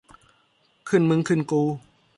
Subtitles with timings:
[0.89, 1.63] ขึ้นมึงขึ้นกู